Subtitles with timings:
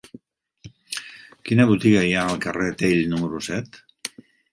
[1.49, 3.79] Quina botiga hi ha al carrer de Tell número set?